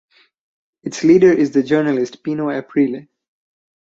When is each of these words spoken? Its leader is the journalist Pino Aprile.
Its 0.81 1.03
leader 1.03 1.31
is 1.31 1.51
the 1.51 1.61
journalist 1.61 2.23
Pino 2.23 2.47
Aprile. 2.47 3.07